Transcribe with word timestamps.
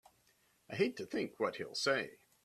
I 0.67 0.77
hate 0.77 0.97
to 0.97 1.05
think 1.05 1.39
what 1.39 1.57
he'll 1.57 1.75
say! 1.75 2.17